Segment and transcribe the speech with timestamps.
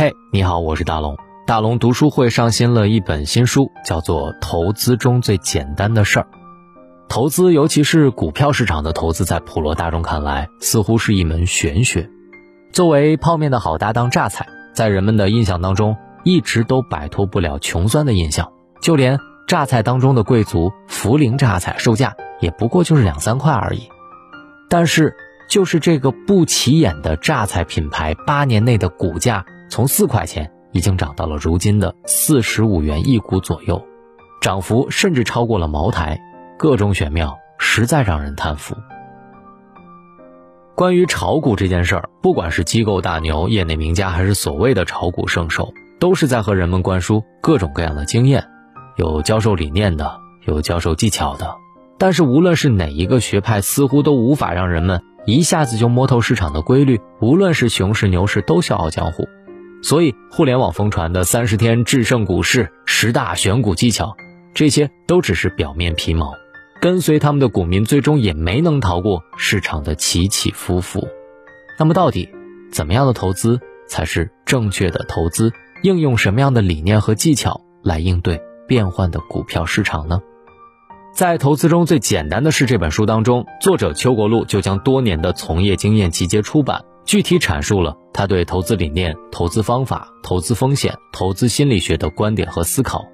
[0.00, 1.18] 嘿，你好，我是大龙。
[1.46, 6.22] 大龙读书会上新了一本新书，叫做《投资中最简单的事儿》。
[7.06, 12.08] 投资，尤其是股票市场的投资，在普罗大众看来，似乎是一门玄学。
[12.72, 15.94] 作为泡面的好搭档榨菜，在人们的印象当中，
[16.24, 18.50] 一直都摆脱不了穷酸的印象。
[18.80, 23.90] 就连榨菜当中的贵族涪陵榨菜，售价也不过就是两三块而已。
[24.70, 25.14] 但是，
[25.50, 33.82] 就是这个不起眼的榨菜品牌，八年内的股价从四块钱已经涨到了如今的四十五元一股左右，
[34.42, 36.20] 涨幅甚至超过了茅台。
[36.58, 38.76] 各种玄妙，实在让人叹服。
[40.74, 48.44] 关于炒股这件事儿，不管是机构大牛、业内名家，还是所谓的炒股圣手，都是在和人们灌输各种各样的经验，
[48.96, 51.54] 有教授理念的，有教授技巧的。
[51.96, 57.00] 但是无论是哪一个学派，似乎都无法让人们一下子就摸透市场的规律。
[57.20, 59.28] 无论是熊市、牛市，都笑傲江湖。
[59.82, 64.16] 所以，互联网疯传的三十天制胜股市、十大选股技巧，
[64.54, 66.34] 这些都只是表面皮毛。
[66.80, 71.08] 跟随他们的股民最终也没能逃过市场的起起伏伏。
[71.78, 72.28] 那么，到底
[72.72, 75.52] 怎么样的投资才是正确的投资？
[75.82, 80.20] 应用什么样的理念和技巧来应对变幻的股票市场呢？
[81.14, 93.04] 在投资中最简单的是这本书当中，作者邱国禄就将多年的从业经验集结出版，具体阐述了他对投资理念、投资方法、投资风险、投资心理学的观点和思考，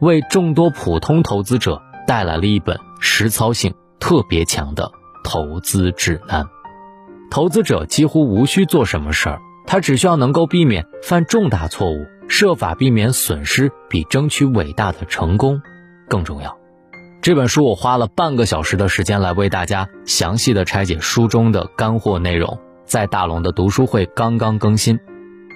[0.00, 2.78] 为众多普通投资者带来了一本。
[2.98, 4.90] 实操性特别强的
[5.22, 6.48] 投资指南，
[7.30, 15.60] 投资者几乎无需做什么事儿，他只需要能够避免犯重大错误，设法避免损失，比争取伟大的成功
[16.08, 16.56] 更重要。
[17.20, 24.98] 这本书我花了半个小时的时间来为大家详细的拆解书中的干货内容，在大龙的读书会刚刚更新。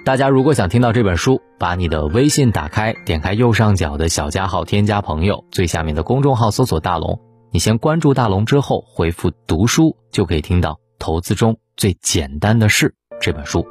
[0.03, 7.19] 大家如果想听到这本书，把你的微信打开，点开右上角的小加号，添加朋友，最下面的公众号搜索大龙。
[7.51, 12.89] 你先关注大龙之后，回复“读书”就可以听到《投资中最简单的事》
[13.21, 13.65] 这本书。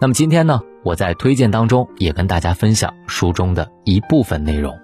[0.00, 4.76] 那么今天呢，我在推荐当中也跟大家分享书中的一部分内容。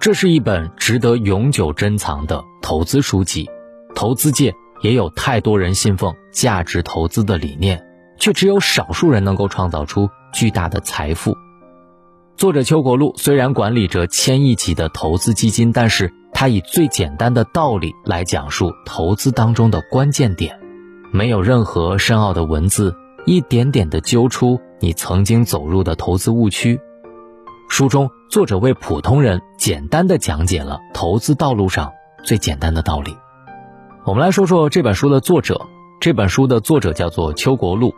[0.00, 3.50] 这是一本值得永久珍藏的投资书籍。
[3.94, 7.86] 投资界也有太多人信奉价值投资的理念，
[8.18, 11.36] 却只有少数人能够创造出巨大的财富。
[12.36, 16.12] 作者邱国禄虽然管理着千亿级的投资基金，但是。
[16.30, 20.56] 他以最简单的道理来讲述投资当中的关键点，
[21.10, 22.94] 没有任何深奥的文字，
[23.26, 26.78] 一点点的揪出你曾经走入的投资误区。
[27.68, 33.16] 书中作者为普通人简单的讲解了投资道路上最简单的道理。
[34.04, 35.66] 我们来说说这本书的作者。
[36.00, 37.92] 这本书的作者叫做邱国禄，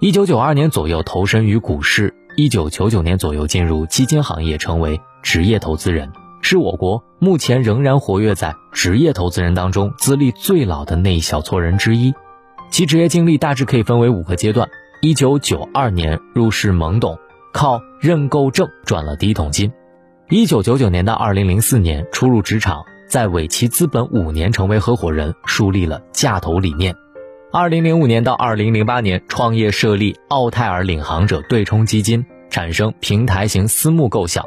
[0.00, 6.10] 一九九二年左右投身于股市，一九九九年左右进入基金行业，成为职业投资人。
[6.40, 12.14] 是我国目前仍然活跃在职业投资人当中资历最老的那一小撮人之一，
[12.70, 14.68] 其职业经历大致可以分为五个阶段：
[15.02, 17.18] 一九九二年入市懵懂，
[17.52, 19.70] 靠认购证赚了第一桶金；
[20.30, 26.94] 一九九九年到二零零四年初入职场，在伟奇资本五年成为合伙人，树立了价投理念；
[27.52, 34.42] 二零零五年到二零零八年创业设立奥泰尔领航者对冲基金，产生平台型私募构想。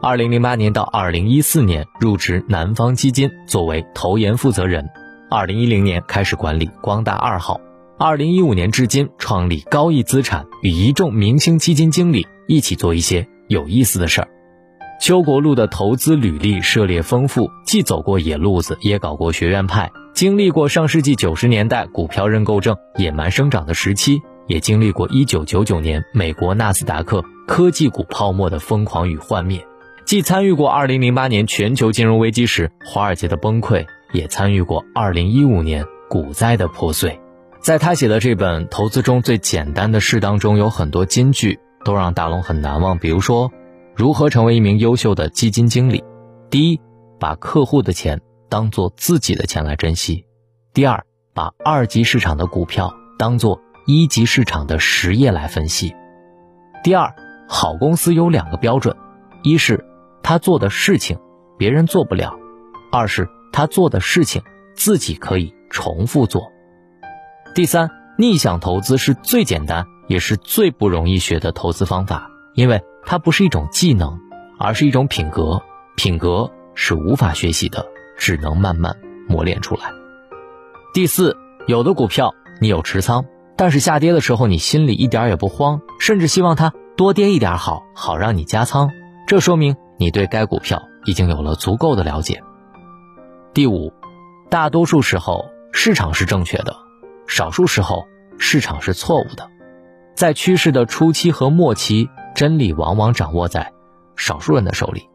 [0.00, 4.88] 二零零八年到二零一四年入职南方基金，作为投研负责人。
[5.28, 7.60] 二零一零年开始管理光大二号。
[7.98, 14.28] 二零一五年至今创立高毅资产，与一众明星基金经理一起做一些有意思的事儿。
[15.00, 29.66] 邱国禄的投资履历涉猎丰富，既走过野路子，也搞过学院派，经历过上世纪九十年代股票认购证野蛮生长的时期，也经历过一九九九年美国纳斯达克科技股泡沫的疯狂与幻灭。
[30.04, 37.20] 既参与过2008年全球金融危机时华尔街的崩溃，也参与过2015年股灾的破碎。
[37.60, 42.98] 在他写的这本《投资中最简单的事》当中，有很多金句都让大龙很难忘。
[42.98, 43.50] 比如说，
[43.96, 46.04] 如何成为一名优秀的基金经理？
[46.50, 46.80] 第一，
[47.18, 48.20] 把客户的钱
[48.50, 50.26] 当做自己的钱来珍惜；
[50.74, 51.02] 第二，
[51.32, 55.94] 把二级市场的股票当做一级市场的实业来分析；
[56.84, 57.14] 第二，
[57.48, 58.94] 好公司有两个标准，
[59.42, 59.82] 一是。
[60.22, 61.18] 他做的事情，
[61.56, 62.34] 别人做不了；
[62.90, 64.42] 二是他做的事情，
[64.74, 66.50] 自己可以重复做。
[67.54, 67.88] 第三，
[68.18, 74.18] 逆向投资是最简单也是最不容易学的投资方法，因为它不是一种技能，
[74.58, 75.62] 而是一种品格。
[75.94, 77.86] 品格是无法学习的，
[78.18, 78.96] 只能慢慢
[79.28, 79.92] 磨练出来。
[80.92, 81.36] 第四，
[81.66, 83.26] 有的股票你有持仓，
[83.56, 88.90] 但是下跌的时候你心里一点也不慌，甚至希望它多跌一点好，好让你加仓。
[89.26, 92.42] 这说明你对该股票已经有了足够的了解。
[93.52, 93.92] 第五，
[94.50, 96.74] 大多数时候市场是正确的，
[97.26, 98.06] 少数时候
[98.38, 99.50] 市场是错误的。
[100.14, 103.72] 在趋势的初期和末期，真理往往掌握在
[104.14, 105.08] 少数人的手里。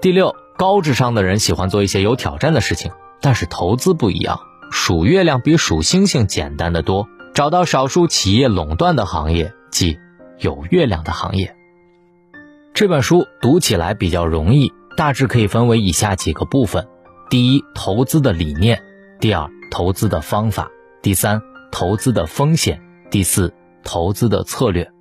[0.00, 4.40] 第六，高智商的人喜欢做一些有挑战的事情，但是投资不一样，
[4.72, 7.06] 数月亮比数星星简单的多。
[7.34, 9.98] 找到少数企业垄断的行业，即
[10.38, 11.54] 有月亮的行业。
[12.72, 16.88] 这本书读起来比较容易，大致可以分为以下几个部分：
[17.28, 18.78] 第一，投资的理念；
[19.20, 20.68] 第二，投资的方法；
[21.02, 22.78] 第三，投资的风险；
[23.10, 24.93] 第四，投资的策略。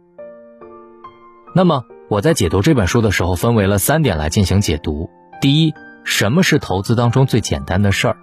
[1.56, 5.10] 那么我在解读这本书的时候，分为了三点来进行解读：
[5.40, 5.74] 第一，
[6.04, 8.18] 什么是投资当中最简单的事儿？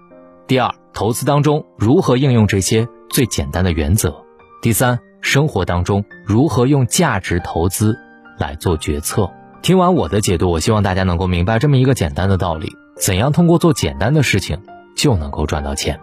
[0.47, 2.87] 第二，投资当中如何应用这些？
[3.09, 4.23] 最简单的原则。
[4.61, 7.97] 第三，生活当中如何用价值投资
[8.37, 9.29] 来做决策？
[9.61, 14.61] 听完我的解读，我希望大家能够明白这么一个简单的道理：怎样通过做简单的事情
[14.97, 15.99] 就能够赚到钱？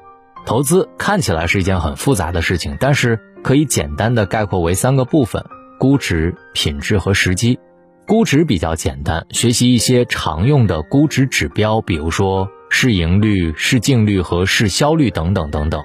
[0.47, 5.45] 投资看起来是一件很复杂的事情，但是可以简单的概括为三个部分：
[5.79, 7.59] 估值、品质和时机。
[8.07, 15.85] 估值比较简单，学习一些常用的估值指标，比如说市盈率、市净率和市销率等等等等。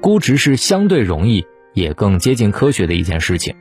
[0.00, 3.54] 估值是相对容易，也更接近科学的一件事情。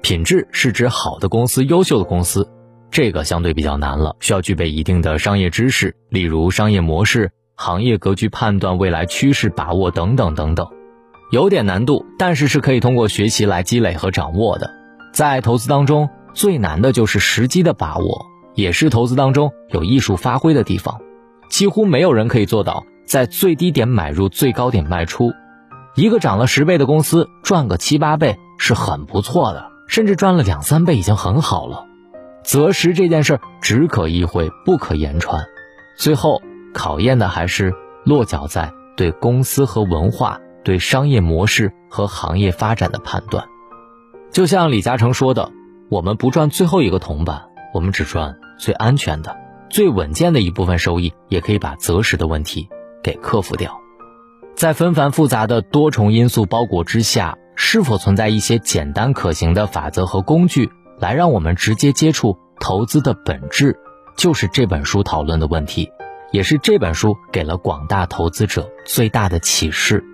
[0.00, 2.48] 品质是指好的公司、优秀的公司，
[2.90, 10.68] 这个相对比较难了，需要具备一定的商业知识，例如商业模式、行业格局判断、未来趋势把握等等等等，
[11.32, 14.77] 有点难度，但是是可以通过学习来积累和掌握的。
[15.12, 21.00] 在投资当中，最难的就是时机的把握，也是投资当中有艺术发挥的地方。
[21.50, 25.32] 几乎没有人可以做到在最低点买入、最高点卖出。
[25.94, 31.86] 一个涨了十倍的公司赚个七八倍是很不错的，甚至赚了两三倍已经很好了。
[32.44, 35.44] 择时这件事只可意会不可言传，
[35.96, 36.40] 最后
[36.72, 43.46] 考验的还是落脚在对公司和文化、对商业模式和行业发展的判断。
[44.30, 45.50] 就像李嘉诚说的
[45.90, 49.36] ：“我们不赚最后一个铜板，我们只赚最安全的、
[49.70, 52.68] 最稳健的一部分收益，也可以把择时的问题
[53.02, 53.80] 给克服掉。”
[54.54, 63.78] 在纷繁复杂的多重因素包裹之下，是否存在一些简单可行的法则和工具，来让我们直接接触投资的本质？
[64.16, 65.88] 就是这本书讨论的问题，
[66.32, 70.04] 也是这本书给了广大投资者最大的启示。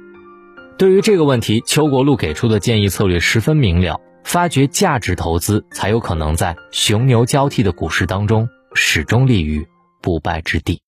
[0.76, 9.68] 对于这个问题，邱国禄给出的建议策略十分明了：发掘价值投资，才有可能在熊牛交替的股市当中始终立于
[10.02, 10.82] 不败之地。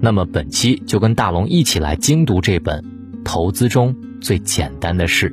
[0.00, 2.82] 那么本期就跟大龙一起来精读这本
[3.24, 5.30] 《投资中最简单的事》。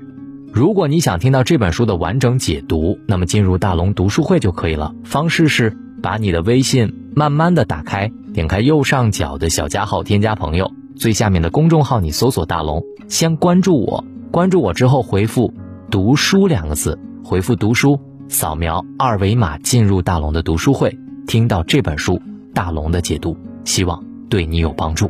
[0.52, 4.94] 如果你想听到这本书的完整解读，那么进入大龙读书会就可以了。
[5.06, 15.54] 方式是把你的微信慢慢的打开，点开右上角的小加号，添加朋友，最下面的公众号你搜索大龙，先关注我，关注我之后回复
[15.90, 17.98] “读书”两个字，回复“读书”，
[18.28, 22.22] 扫描二维码进入大龙的读书会，听到这本书
[22.54, 24.04] 大龙的解读，希望。
[24.30, 25.10] 对你有帮助，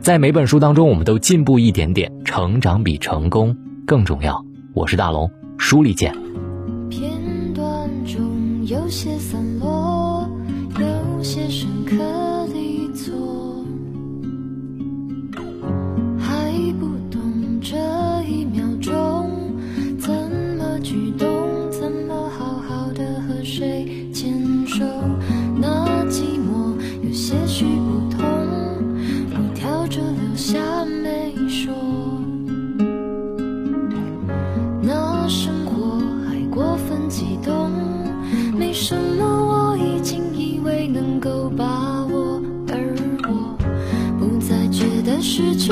[0.00, 3.56] 在每本书当中，我们都进步一点点，成长比成功
[3.86, 4.44] 更重要。
[4.74, 6.14] 我是大龙，书里见。
[6.90, 7.10] 片
[7.54, 10.28] 段中有些散落，
[10.78, 12.79] 有些深刻的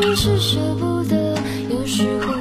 [0.01, 1.35] 得失去是舍不得，
[1.71, 2.38] 有时候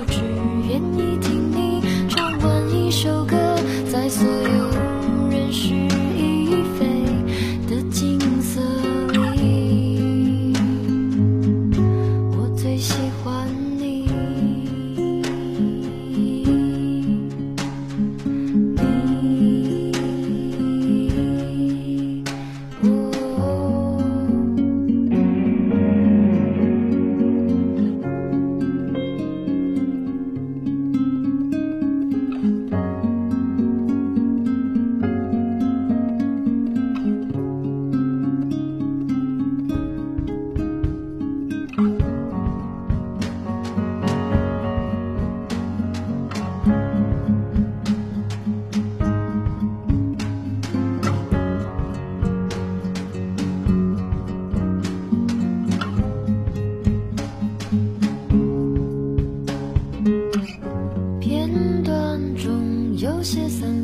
[63.27, 63.76] 些散。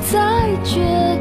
[0.00, 0.80] 再决
[1.16, 1.17] 定。